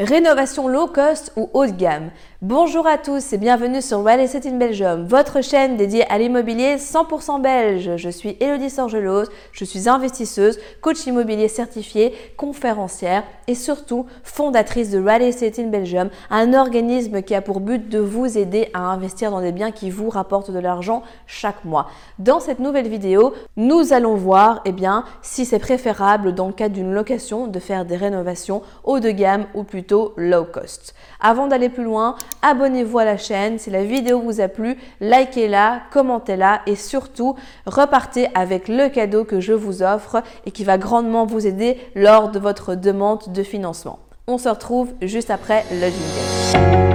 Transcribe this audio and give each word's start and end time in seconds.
Rénovation 0.00 0.66
low 0.66 0.86
cost 0.86 1.30
ou 1.36 1.50
haut 1.52 1.66
de 1.66 1.72
gamme 1.72 2.10
Bonjour 2.40 2.86
à 2.86 2.96
tous 2.96 3.34
et 3.34 3.36
bienvenue 3.36 3.82
sur 3.82 4.02
Real 4.02 4.18
Estate 4.20 4.46
in 4.46 4.56
Belgium, 4.56 5.04
votre 5.04 5.42
chaîne 5.42 5.76
dédiée 5.76 6.10
à 6.10 6.16
l'immobilier 6.16 6.76
100% 6.76 7.42
belge. 7.42 7.96
Je 7.96 8.08
suis 8.08 8.38
Elodie 8.40 8.70
Sorgelos, 8.70 9.24
je 9.52 9.62
suis 9.66 9.90
investisseuse, 9.90 10.58
coach 10.80 11.04
immobilier 11.06 11.48
certifié, 11.48 12.14
conférencière 12.38 13.24
et 13.46 13.54
surtout 13.54 14.06
fondatrice 14.22 14.88
de 14.88 14.98
Real 14.98 15.20
Estate 15.20 15.58
in 15.58 15.66
Belgium, 15.66 16.08
un 16.30 16.54
organisme 16.54 17.20
qui 17.20 17.34
a 17.34 17.42
pour 17.42 17.60
but 17.60 17.90
de 17.90 17.98
vous 17.98 18.38
aider 18.38 18.70
à 18.72 18.78
investir 18.78 19.30
dans 19.30 19.42
des 19.42 19.52
biens 19.52 19.70
qui 19.70 19.90
vous 19.90 20.08
rapportent 20.08 20.50
de 20.50 20.58
l'argent 20.58 21.02
chaque 21.26 21.62
mois. 21.66 21.88
Dans 22.18 22.40
cette 22.40 22.60
nouvelle 22.60 22.88
vidéo, 22.88 23.34
nous 23.58 23.92
allons 23.92 24.14
voir 24.14 24.62
eh 24.64 24.72
bien, 24.72 25.04
si 25.20 25.44
c'est 25.44 25.58
préférable 25.58 26.34
dans 26.34 26.46
le 26.46 26.54
cadre 26.54 26.74
d'une 26.74 26.94
location 26.94 27.48
de 27.48 27.58
faire 27.58 27.84
des 27.84 27.96
rénovations 27.98 28.62
haut 28.84 28.98
de 28.98 29.10
gamme 29.10 29.44
ou 29.52 29.62
plutôt 29.62 29.89
low 30.16 30.44
cost. 30.44 30.94
Avant 31.20 31.46
d'aller 31.46 31.68
plus 31.68 31.84
loin, 31.84 32.16
abonnez-vous 32.42 32.98
à 32.98 33.04
la 33.04 33.16
chaîne. 33.16 33.58
Si 33.58 33.70
la 33.70 33.84
vidéo 33.84 34.20
vous 34.20 34.40
a 34.40 34.48
plu, 34.48 34.76
likez-la, 35.00 35.82
commentez-la 35.92 36.62
et 36.66 36.76
surtout 36.76 37.36
repartez 37.66 38.28
avec 38.34 38.68
le 38.68 38.88
cadeau 38.88 39.24
que 39.24 39.40
je 39.40 39.52
vous 39.52 39.82
offre 39.82 40.22
et 40.46 40.50
qui 40.50 40.64
va 40.64 40.78
grandement 40.78 41.26
vous 41.26 41.46
aider 41.46 41.78
lors 41.94 42.30
de 42.30 42.38
votre 42.38 42.74
demande 42.74 43.32
de 43.32 43.42
financement. 43.42 43.98
On 44.26 44.38
se 44.38 44.48
retrouve 44.48 44.92
juste 45.02 45.30
après 45.30 45.64
le 45.72 45.88
jingle. 45.88 46.89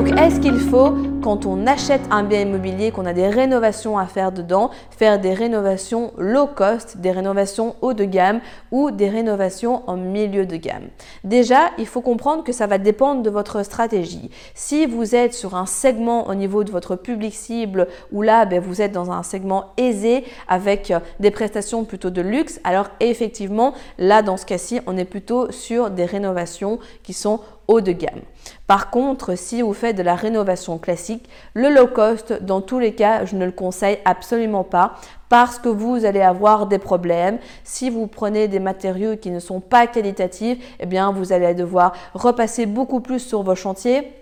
Donc 0.00 0.18
est-ce 0.18 0.40
qu'il 0.40 0.58
faut 0.58 0.94
quand 1.22 1.44
on 1.44 1.66
achète 1.66 2.00
un 2.10 2.22
bien 2.22 2.40
immobilier, 2.40 2.90
qu'on 2.90 3.04
a 3.04 3.12
des 3.12 3.28
rénovations 3.28 3.98
à 3.98 4.06
faire 4.06 4.32
dedans, 4.32 4.70
faire 4.90 5.20
des 5.20 5.34
rénovations 5.34 6.12
low 6.16 6.46
cost, 6.46 6.96
des 6.96 7.10
rénovations 7.10 7.76
haut 7.82 7.92
de 7.92 8.04
gamme 8.04 8.40
ou 8.70 8.90
des 8.90 9.08
rénovations 9.08 9.82
en 9.86 9.96
milieu 9.96 10.46
de 10.46 10.56
gamme. 10.56 10.88
Déjà, 11.24 11.70
il 11.78 11.86
faut 11.86 12.00
comprendre 12.00 12.42
que 12.42 12.52
ça 12.52 12.66
va 12.66 12.78
dépendre 12.78 13.22
de 13.22 13.30
votre 13.30 13.62
stratégie. 13.64 14.30
Si 14.54 14.86
vous 14.86 15.14
êtes 15.14 15.34
sur 15.34 15.54
un 15.54 15.66
segment 15.66 16.28
au 16.28 16.34
niveau 16.34 16.64
de 16.64 16.70
votre 16.70 16.96
public 16.96 17.34
cible 17.34 17.86
où 18.12 18.22
là, 18.22 18.46
ben, 18.46 18.60
vous 18.60 18.80
êtes 18.80 18.92
dans 18.92 19.10
un 19.10 19.22
segment 19.22 19.66
aisé 19.76 20.24
avec 20.48 20.92
des 21.18 21.30
prestations 21.30 21.84
plutôt 21.84 22.10
de 22.10 22.22
luxe, 22.22 22.60
alors 22.64 22.88
effectivement, 23.00 23.74
là, 23.98 24.22
dans 24.22 24.36
ce 24.36 24.46
cas-ci, 24.46 24.80
on 24.86 24.96
est 24.96 25.04
plutôt 25.04 25.50
sur 25.52 25.90
des 25.90 26.04
rénovations 26.06 26.78
qui 27.02 27.12
sont 27.12 27.40
haut 27.70 27.80
de 27.80 27.92
gamme. 27.92 28.22
Par 28.66 28.90
contre, 28.90 29.36
si 29.36 29.62
vous 29.62 29.72
faites 29.72 29.96
de 29.96 30.02
la 30.02 30.16
rénovation 30.16 30.78
classique, 30.78 31.09
le 31.54 31.68
low 31.70 31.86
cost, 31.86 32.42
dans 32.42 32.60
tous 32.60 32.78
les 32.78 32.94
cas, 32.94 33.24
je 33.24 33.36
ne 33.36 33.44
le 33.44 33.52
conseille 33.52 33.98
absolument 34.04 34.64
pas 34.64 34.94
parce 35.28 35.58
que 35.58 35.68
vous 35.68 36.04
allez 36.04 36.20
avoir 36.20 36.66
des 36.66 36.78
problèmes. 36.78 37.38
Si 37.64 37.88
vous 37.88 38.06
prenez 38.06 38.48
des 38.48 38.58
matériaux 38.58 39.16
qui 39.16 39.30
ne 39.30 39.40
sont 39.40 39.60
pas 39.60 39.86
qualitatifs, 39.86 40.58
eh 40.80 40.86
bien, 40.86 41.12
vous 41.12 41.32
allez 41.32 41.54
devoir 41.54 41.92
repasser 42.14 42.66
beaucoup 42.66 43.00
plus 43.00 43.20
sur 43.20 43.42
vos 43.42 43.54
chantiers 43.54 44.19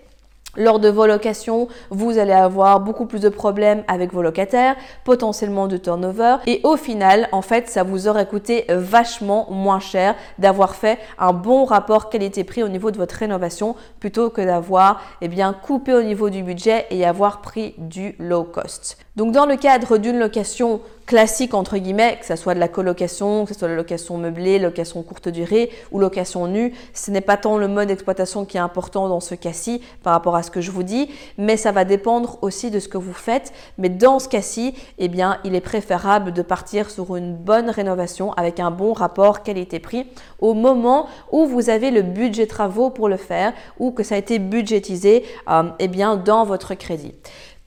lors 0.55 0.79
de 0.79 0.89
vos 0.89 1.05
locations, 1.05 1.67
vous 1.89 2.17
allez 2.17 2.33
avoir 2.33 2.79
beaucoup 2.79 3.05
plus 3.05 3.21
de 3.21 3.29
problèmes 3.29 3.83
avec 3.87 4.13
vos 4.13 4.21
locataires, 4.21 4.75
potentiellement 5.03 5.67
de 5.67 5.77
turnover. 5.77 6.37
Et 6.47 6.61
au 6.63 6.75
final, 6.75 7.29
en 7.31 7.41
fait, 7.41 7.69
ça 7.69 7.83
vous 7.83 8.07
aurait 8.07 8.25
coûté 8.25 8.65
vachement 8.69 9.47
moins 9.51 9.79
cher 9.79 10.15
d'avoir 10.37 10.75
fait 10.75 10.97
un 11.17 11.33
bon 11.33 11.65
rapport 11.65 12.09
qualité-prix 12.09 12.63
au 12.63 12.69
niveau 12.69 12.91
de 12.91 12.97
votre 12.97 13.15
rénovation 13.15 13.75
plutôt 13.99 14.29
que 14.29 14.41
d'avoir 14.41 15.01
eh 15.21 15.27
bien, 15.27 15.53
coupé 15.53 15.93
au 15.93 16.01
niveau 16.01 16.29
du 16.29 16.43
budget 16.43 16.87
et 16.89 17.05
avoir 17.05 17.41
pris 17.41 17.75
du 17.77 18.15
low 18.19 18.43
cost. 18.43 18.97
Donc 19.15 19.33
dans 19.33 19.45
le 19.45 19.57
cadre 19.57 19.97
d'une 19.97 20.17
location 20.17 20.79
classique 21.05 21.53
entre 21.55 21.77
guillemets, 21.77 22.17
que 22.19 22.25
ce 22.25 22.35
soit 22.35 22.53
de 22.53 22.59
la 22.59 22.67
colocation, 22.67 23.45
que 23.45 23.53
ce 23.53 23.59
soit 23.59 23.67
la 23.67 23.75
location 23.75 24.17
meublée, 24.17 24.59
location 24.59 25.01
courte 25.01 25.27
durée 25.27 25.71
ou 25.91 25.99
location 25.99 26.47
nue, 26.47 26.71
ce 26.93 27.09
n'est 27.09 27.19
pas 27.19 27.35
tant 27.35 27.57
le 27.57 27.67
mode 27.67 27.87
d'exploitation 27.87 28.45
qui 28.45 28.57
est 28.57 28.61
important 28.61 29.09
dans 29.09 29.19
ce 29.19 29.33
cas-ci 29.35 29.81
par 30.03 30.13
rapport 30.13 30.35
à 30.35 30.43
ce 30.43 30.48
que 30.49 30.61
je 30.61 30.71
vous 30.71 30.83
dis, 30.83 31.09
mais 31.37 31.57
ça 31.57 31.71
va 31.71 31.85
dépendre 31.85 32.37
aussi 32.41 32.71
de 32.71 32.79
ce 32.79 32.87
que 32.87 32.97
vous 32.97 33.13
faites. 33.13 33.53
Mais 33.77 33.89
dans 33.89 34.19
ce 34.19 34.27
cas-ci, 34.27 34.73
eh 34.97 35.07
bien, 35.07 35.39
il 35.43 35.55
est 35.55 35.61
préférable 35.61 36.33
de 36.33 36.41
partir 36.41 36.89
sur 36.89 37.15
une 37.15 37.35
bonne 37.35 37.69
rénovation 37.69 38.33
avec 38.33 38.59
un 38.59 38.71
bon 38.71 38.93
rapport 38.93 39.43
qualité-prix 39.43 40.07
au 40.39 40.53
moment 40.53 41.07
où 41.31 41.45
vous 41.45 41.69
avez 41.69 41.91
le 41.91 42.01
budget 42.01 42.47
travaux 42.47 42.89
pour 42.89 43.09
le 43.09 43.17
faire 43.17 43.53
ou 43.79 43.91
que 43.91 44.03
ça 44.03 44.15
a 44.15 44.17
été 44.17 44.39
budgétisé 44.39 45.23
euh, 45.49 45.63
eh 45.79 45.87
dans 45.87 46.45
votre 46.45 46.75
crédit. 46.75 47.13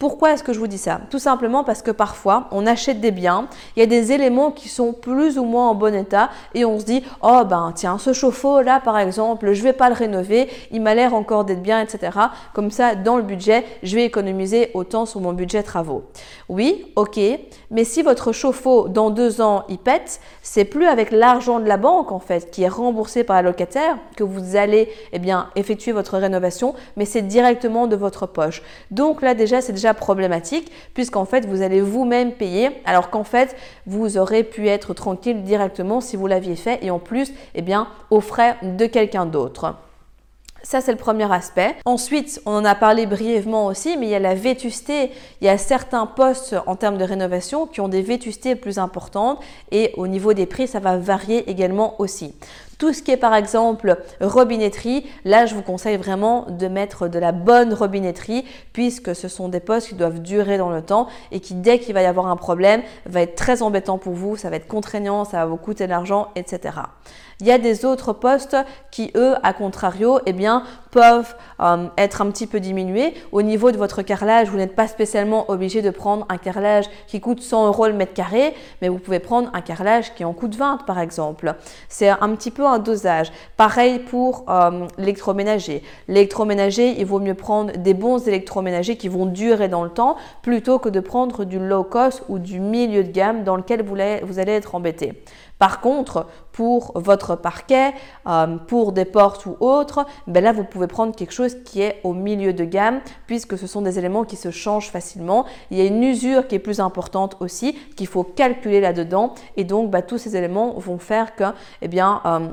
Pourquoi 0.02 0.32
est-ce 0.32 0.42
que 0.42 0.52
je 0.52 0.58
vous 0.58 0.66
dis 0.66 0.78
ça? 0.78 1.00
Tout 1.10 1.20
simplement 1.20 1.62
parce 1.62 1.80
que 1.80 1.92
parfois, 1.92 2.48
on 2.50 2.66
achète 2.66 3.00
des 3.00 3.12
biens, 3.12 3.46
il 3.76 3.78
y 3.78 3.82
a 3.84 3.86
des 3.86 4.10
éléments 4.10 4.50
qui 4.50 4.68
sont 4.68 4.92
plus 4.92 5.38
ou 5.38 5.44
moins 5.44 5.68
en 5.68 5.76
bon 5.76 5.94
état 5.94 6.30
et 6.54 6.64
on 6.64 6.80
se 6.80 6.84
dit 6.84 7.04
"Oh 7.22 7.42
ben 7.48 7.72
tiens, 7.72 7.98
ce 7.98 8.12
chauffe-eau 8.12 8.62
là 8.62 8.80
par 8.80 8.98
exemple, 8.98 9.52
je 9.52 9.62
vais 9.62 9.72
pas 9.72 9.88
le 9.88 9.94
rénover, 9.94 10.48
il 10.72 10.82
m'a 10.82 10.96
l'air 10.96 11.14
encore 11.14 11.44
d'être 11.44 11.62
bien, 11.62 11.80
etc." 11.80 12.18
Comme 12.52 12.72
ça, 12.72 12.96
dans 12.96 13.16
le 13.16 13.22
budget, 13.22 13.64
je 13.84 13.94
vais 13.94 14.04
économiser 14.04 14.72
autant 14.74 15.06
sur 15.06 15.20
mon 15.20 15.34
budget 15.34 15.62
travaux. 15.62 16.02
Oui, 16.48 16.84
ok, 16.96 17.20
mais 17.70 17.84
si 17.84 18.02
votre 18.02 18.32
chauffe-eau 18.32 18.88
dans 18.88 19.10
deux 19.10 19.40
ans 19.40 19.62
il 19.68 19.78
pète, 19.78 20.18
c'est 20.42 20.64
plus 20.64 20.86
avec 20.86 21.12
l'argent 21.12 21.60
de 21.60 21.68
la 21.68 21.76
banque 21.76 22.10
en 22.10 22.18
fait 22.18 22.50
qui 22.50 22.64
est 22.64 22.68
remboursé 22.68 23.22
par 23.22 23.36
la 23.36 23.42
locataire 23.42 23.98
que 24.16 24.24
vous 24.24 24.56
allez 24.56 24.88
eh 25.12 25.20
bien 25.20 25.48
effectuer 25.54 25.92
votre 25.92 26.18
rénovation, 26.18 26.74
mais 26.96 27.04
c'est 27.04 27.22
directement 27.22 27.86
de 27.86 27.94
votre 27.94 28.26
poche. 28.26 28.62
Donc 28.90 29.22
là 29.22 29.34
déjà, 29.34 29.60
c'est 29.60 29.72
déjà 29.72 29.91
problématique 29.94 30.70
puisqu'en 30.94 31.24
fait 31.24 31.46
vous 31.46 31.62
allez 31.62 31.80
vous-même 31.80 32.32
payer 32.32 32.70
alors 32.84 33.10
qu'en 33.10 33.24
fait 33.24 33.56
vous 33.86 34.18
aurez 34.18 34.44
pu 34.44 34.68
être 34.68 34.94
tranquille 34.94 35.42
directement 35.42 36.00
si 36.00 36.16
vous 36.16 36.26
l'aviez 36.26 36.56
fait 36.56 36.78
et 36.82 36.90
en 36.90 36.98
plus 36.98 37.32
eh 37.54 37.62
bien 37.62 37.88
aux 38.10 38.20
frais 38.20 38.56
de 38.62 38.86
quelqu'un 38.86 39.26
d'autre. 39.26 39.74
Ça, 40.64 40.80
c'est 40.80 40.92
le 40.92 40.98
premier 40.98 41.30
aspect. 41.32 41.74
Ensuite, 41.84 42.40
on 42.46 42.52
en 42.52 42.64
a 42.64 42.76
parlé 42.76 43.06
brièvement 43.06 43.66
aussi, 43.66 43.96
mais 43.96 44.06
il 44.06 44.10
y 44.10 44.14
a 44.14 44.20
la 44.20 44.34
vétusté. 44.34 45.10
Il 45.40 45.46
y 45.46 45.48
a 45.48 45.58
certains 45.58 46.06
postes 46.06 46.54
en 46.66 46.76
termes 46.76 46.98
de 46.98 47.04
rénovation 47.04 47.66
qui 47.66 47.80
ont 47.80 47.88
des 47.88 48.02
vétustés 48.02 48.54
plus 48.54 48.78
importantes 48.78 49.40
et 49.72 49.92
au 49.96 50.06
niveau 50.06 50.34
des 50.34 50.46
prix, 50.46 50.68
ça 50.68 50.78
va 50.78 50.96
varier 50.98 51.50
également 51.50 52.00
aussi. 52.00 52.34
Tout 52.82 52.92
ce 52.92 53.00
qui 53.00 53.12
est 53.12 53.16
par 53.16 53.36
exemple 53.36 53.96
robinetterie, 54.20 55.06
là 55.24 55.46
je 55.46 55.54
vous 55.54 55.62
conseille 55.62 55.96
vraiment 55.96 56.46
de 56.48 56.66
mettre 56.66 57.06
de 57.06 57.20
la 57.20 57.30
bonne 57.30 57.72
robinetterie 57.72 58.44
puisque 58.72 59.14
ce 59.14 59.28
sont 59.28 59.48
des 59.48 59.60
postes 59.60 59.90
qui 59.90 59.94
doivent 59.94 60.20
durer 60.20 60.58
dans 60.58 60.68
le 60.68 60.82
temps 60.82 61.06
et 61.30 61.38
qui 61.38 61.54
dès 61.54 61.78
qu'il 61.78 61.94
va 61.94 62.02
y 62.02 62.06
avoir 62.06 62.26
un 62.26 62.34
problème 62.34 62.82
va 63.06 63.20
être 63.20 63.36
très 63.36 63.62
embêtant 63.62 63.98
pour 63.98 64.14
vous, 64.14 64.36
ça 64.36 64.50
va 64.50 64.56
être 64.56 64.66
contraignant, 64.66 65.24
ça 65.24 65.36
va 65.36 65.46
vous 65.46 65.58
coûter 65.58 65.84
de 65.84 65.90
l'argent, 65.90 66.30
etc. 66.34 66.74
Il 67.38 67.46
y 67.46 67.52
a 67.52 67.58
des 67.58 67.84
autres 67.84 68.12
postes 68.12 68.56
qui, 68.90 69.10
eux, 69.16 69.34
à 69.42 69.52
contrario, 69.52 70.18
eh 70.26 70.32
bien, 70.32 70.64
peuvent 70.92 71.34
euh, 71.60 71.86
être 71.96 72.20
un 72.20 72.30
petit 72.30 72.46
peu 72.46 72.60
diminués. 72.60 73.14
Au 73.32 73.42
niveau 73.42 73.72
de 73.72 73.78
votre 73.78 74.02
carrelage, 74.02 74.48
vous 74.48 74.58
n'êtes 74.58 74.76
pas 74.76 74.86
spécialement 74.86 75.50
obligé 75.50 75.82
de 75.82 75.90
prendre 75.90 76.26
un 76.28 76.36
carrelage 76.36 76.84
qui 77.08 77.20
coûte 77.20 77.40
100 77.40 77.66
euros 77.66 77.88
le 77.88 77.94
mètre 77.94 78.12
carré, 78.12 78.54
mais 78.80 78.88
vous 78.88 78.98
pouvez 78.98 79.18
prendre 79.18 79.50
un 79.54 79.62
carrelage 79.62 80.14
qui 80.14 80.24
en 80.24 80.34
coûte 80.34 80.54
20 80.54 80.84
par 80.86 81.00
exemple. 81.00 81.54
C'est 81.88 82.10
un 82.10 82.34
petit 82.36 82.50
peu 82.50 82.66
un 82.66 82.78
dosage. 82.78 83.32
Pareil 83.56 83.98
pour 83.98 84.44
euh, 84.48 84.86
l'électroménager. 84.98 85.82
L'électroménager, 86.08 86.94
il 87.00 87.06
vaut 87.06 87.20
mieux 87.20 87.34
prendre 87.34 87.72
des 87.72 87.94
bons 87.94 88.28
électroménagers 88.28 88.96
qui 88.96 89.08
vont 89.08 89.26
durer 89.26 89.68
dans 89.68 89.84
le 89.84 89.90
temps 89.90 90.16
plutôt 90.42 90.78
que 90.78 90.90
de 90.90 91.00
prendre 91.00 91.44
du 91.44 91.58
low 91.58 91.84
cost 91.84 92.22
ou 92.28 92.38
du 92.38 92.60
milieu 92.60 93.02
de 93.02 93.10
gamme 93.10 93.44
dans 93.44 93.56
lequel 93.56 93.82
vous 93.82 94.38
allez 94.38 94.52
être 94.52 94.74
embêté. 94.74 95.22
Par 95.62 95.80
contre, 95.80 96.26
pour 96.50 96.90
votre 96.96 97.36
parquet, 97.36 97.94
euh, 98.26 98.56
pour 98.66 98.90
des 98.90 99.04
portes 99.04 99.46
ou 99.46 99.56
autres, 99.60 100.04
ben 100.26 100.42
là, 100.42 100.52
vous 100.52 100.64
pouvez 100.64 100.88
prendre 100.88 101.14
quelque 101.14 101.32
chose 101.32 101.54
qui 101.64 101.82
est 101.82 102.00
au 102.02 102.14
milieu 102.14 102.52
de 102.52 102.64
gamme 102.64 103.00
puisque 103.28 103.56
ce 103.56 103.68
sont 103.68 103.80
des 103.80 103.96
éléments 103.96 104.24
qui 104.24 104.34
se 104.34 104.50
changent 104.50 104.90
facilement. 104.90 105.46
Il 105.70 105.78
y 105.78 105.80
a 105.80 105.84
une 105.84 106.02
usure 106.02 106.48
qui 106.48 106.56
est 106.56 106.58
plus 106.58 106.80
importante 106.80 107.36
aussi 107.38 107.78
qu'il 107.94 108.08
faut 108.08 108.24
calculer 108.24 108.80
là-dedans 108.80 109.34
et 109.56 109.62
donc 109.62 109.88
ben, 109.92 110.02
tous 110.02 110.18
ces 110.18 110.36
éléments 110.36 110.72
vont 110.78 110.98
faire 110.98 111.36
que, 111.36 111.44
eh 111.80 111.86
bien, 111.86 112.20
euh, 112.26 112.48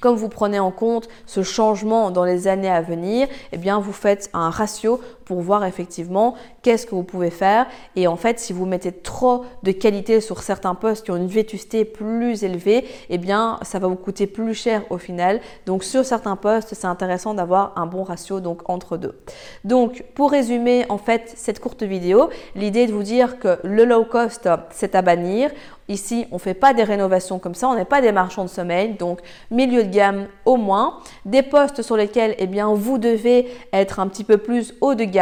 comme 0.00 0.16
vous 0.16 0.28
prenez 0.28 0.58
en 0.58 0.70
compte 0.70 1.08
ce 1.26 1.42
changement 1.42 2.10
dans 2.10 2.24
les 2.24 2.48
années 2.48 2.70
à 2.70 2.80
venir, 2.80 3.28
eh 3.52 3.58
bien 3.58 3.78
vous 3.78 3.92
faites 3.92 4.30
un 4.32 4.48
ratio 4.48 5.00
pour 5.28 5.42
voir 5.42 5.66
effectivement 5.66 6.34
qu'est-ce 6.62 6.86
que 6.86 6.94
vous 6.94 7.02
pouvez 7.02 7.28
faire. 7.28 7.66
Et 7.96 8.08
en 8.08 8.16
fait, 8.16 8.40
si 8.40 8.54
vous 8.54 8.64
mettez 8.64 8.92
trop 8.92 9.44
de 9.62 9.72
qualité 9.72 10.22
sur 10.22 10.42
certains 10.42 10.74
postes 10.74 11.04
qui 11.04 11.10
ont 11.10 11.16
une 11.16 11.26
vétusté 11.26 11.84
plus 11.84 12.44
élevée, 12.44 12.86
eh 13.10 13.18
bien, 13.18 13.58
ça 13.60 13.78
va 13.78 13.88
vous 13.88 13.96
coûter 13.96 14.26
plus 14.26 14.54
cher 14.54 14.82
au 14.88 14.96
final. 14.96 15.40
Donc, 15.66 15.84
sur 15.84 16.02
certains 16.02 16.36
postes, 16.36 16.70
c'est 16.72 16.86
intéressant 16.86 17.34
d'avoir 17.34 17.74
un 17.76 17.84
bon 17.84 18.04
ratio 18.04 18.40
donc 18.40 18.68
entre 18.70 18.96
deux. 18.96 19.20
Donc, 19.64 20.02
pour 20.14 20.30
résumer 20.30 20.86
en 20.88 20.96
fait 20.96 21.30
cette 21.36 21.60
courte 21.60 21.82
vidéo, 21.82 22.30
l'idée 22.54 22.86
de 22.86 22.92
vous 22.92 23.02
dire 23.02 23.38
que 23.38 23.58
le 23.64 23.84
low 23.84 24.04
cost, 24.04 24.48
c'est 24.70 24.94
à 24.94 25.02
bannir. 25.02 25.50
Ici, 25.90 26.26
on 26.30 26.34
ne 26.34 26.40
fait 26.40 26.52
pas 26.52 26.74
des 26.74 26.84
rénovations 26.84 27.38
comme 27.38 27.54
ça, 27.54 27.66
on 27.66 27.74
n'est 27.74 27.86
pas 27.86 28.02
des 28.02 28.12
marchands 28.12 28.44
de 28.44 28.50
sommeil, 28.50 28.92
donc 28.92 29.20
milieu 29.50 29.84
de 29.84 29.88
gamme 29.88 30.26
au 30.44 30.56
moins. 30.56 30.98
Des 31.24 31.42
postes 31.42 31.80
sur 31.80 31.96
lesquels 31.96 32.34
eh 32.38 32.46
bien, 32.46 32.74
vous 32.74 32.98
devez 32.98 33.48
être 33.72 33.98
un 33.98 34.06
petit 34.06 34.24
peu 34.24 34.36
plus 34.36 34.74
haut 34.82 34.94
de 34.94 35.04
gamme, 35.04 35.17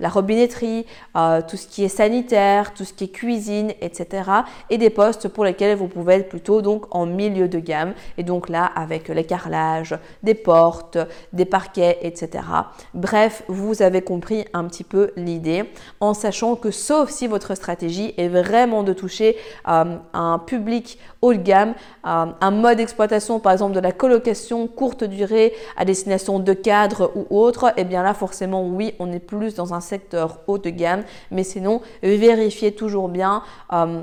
la 0.00 0.08
robinetterie, 0.08 0.86
euh, 1.16 1.40
tout 1.46 1.56
ce 1.56 1.66
qui 1.66 1.84
est 1.84 1.88
sanitaire, 1.88 2.74
tout 2.74 2.84
ce 2.84 2.92
qui 2.92 3.04
est 3.04 3.08
cuisine, 3.08 3.72
etc. 3.80 4.30
Et 4.70 4.78
des 4.78 4.90
postes 4.90 5.28
pour 5.28 5.44
lesquels 5.44 5.76
vous 5.76 5.88
pouvez 5.88 6.14
être 6.14 6.28
plutôt 6.28 6.62
donc 6.62 6.94
en 6.94 7.06
milieu 7.06 7.48
de 7.48 7.58
gamme. 7.58 7.94
Et 8.18 8.22
donc 8.22 8.48
là, 8.48 8.64
avec 8.64 9.08
les 9.08 9.24
carrelages, 9.24 9.96
des 10.22 10.34
portes, 10.34 10.98
des 11.32 11.44
parquets, 11.44 11.98
etc. 12.02 12.44
Bref, 12.94 13.42
vous 13.48 13.82
avez 13.82 14.02
compris 14.02 14.44
un 14.52 14.64
petit 14.64 14.84
peu 14.84 15.10
l'idée, 15.16 15.64
en 16.00 16.14
sachant 16.14 16.56
que 16.56 16.70
sauf 16.70 17.10
si 17.10 17.26
votre 17.26 17.54
stratégie 17.54 18.14
est 18.16 18.28
vraiment 18.28 18.82
de 18.82 18.92
toucher 18.92 19.36
euh, 19.68 19.96
un 20.12 20.38
public 20.38 20.98
haut 21.22 21.34
de 21.34 21.38
gamme, 21.38 21.74
un 22.02 22.50
mode 22.50 22.78
d'exploitation 22.78 23.40
par 23.40 23.52
exemple 23.52 23.74
de 23.74 23.80
la 23.80 23.92
colocation 23.92 24.66
courte 24.66 25.04
durée 25.04 25.52
à 25.76 25.84
destination 25.84 26.38
de 26.38 26.52
cadres 26.52 27.12
ou 27.14 27.38
autres, 27.38 27.68
et 27.76 27.82
eh 27.82 27.84
bien 27.84 28.02
là 28.02 28.14
forcément 28.14 28.66
oui, 28.66 28.94
on 28.98 29.12
est 29.12 29.18
plus 29.18 29.39
dans 29.48 29.74
un 29.74 29.80
secteur 29.80 30.40
haut 30.46 30.58
de 30.58 30.70
gamme, 30.70 31.04
mais 31.30 31.44
sinon 31.44 31.80
vérifiez 32.02 32.72
toujours 32.72 33.08
bien. 33.08 33.42
Euh, 33.72 34.02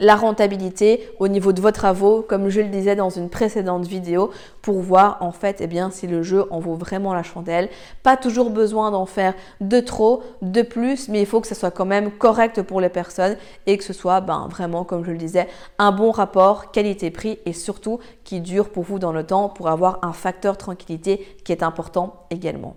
la 0.00 0.16
rentabilité 0.16 1.08
au 1.18 1.28
niveau 1.28 1.52
de 1.52 1.60
vos 1.60 1.70
travaux, 1.70 2.22
comme 2.22 2.48
je 2.48 2.60
le 2.60 2.68
disais 2.68 2.96
dans 2.96 3.10
une 3.10 3.28
précédente 3.28 3.86
vidéo, 3.86 4.30
pour 4.62 4.80
voir 4.80 5.18
en 5.20 5.30
fait 5.30 5.58
eh 5.60 5.66
bien, 5.66 5.90
si 5.90 6.06
le 6.06 6.22
jeu 6.22 6.46
en 6.50 6.58
vaut 6.58 6.74
vraiment 6.74 7.12
la 7.12 7.22
chandelle. 7.22 7.68
Pas 8.02 8.16
toujours 8.16 8.50
besoin 8.50 8.90
d'en 8.90 9.06
faire 9.06 9.34
de 9.60 9.80
trop, 9.80 10.22
de 10.42 10.62
plus, 10.62 11.08
mais 11.08 11.20
il 11.20 11.26
faut 11.26 11.40
que 11.40 11.46
ce 11.46 11.54
soit 11.54 11.70
quand 11.70 11.84
même 11.84 12.10
correct 12.10 12.62
pour 12.62 12.80
les 12.80 12.88
personnes 12.88 13.36
et 13.66 13.76
que 13.76 13.84
ce 13.84 13.92
soit 13.92 14.20
ben, 14.20 14.48
vraiment, 14.50 14.84
comme 14.84 15.04
je 15.04 15.10
le 15.10 15.18
disais, 15.18 15.48
un 15.78 15.92
bon 15.92 16.10
rapport 16.10 16.70
qualité-prix 16.70 17.38
et 17.44 17.52
surtout 17.52 17.98
qui 18.24 18.40
dure 18.40 18.70
pour 18.70 18.84
vous 18.84 18.98
dans 18.98 19.12
le 19.12 19.24
temps 19.24 19.48
pour 19.48 19.68
avoir 19.68 19.98
un 20.02 20.12
facteur 20.12 20.56
tranquillité 20.56 21.26
qui 21.44 21.52
est 21.52 21.62
important 21.62 22.26
également. 22.30 22.76